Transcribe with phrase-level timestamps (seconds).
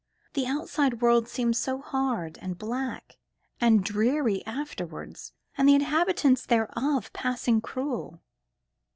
[0.33, 3.19] The outside world seems so hard, and black,
[3.59, 8.19] and dreary afterwards, and the inhabitants thereof passing cruel.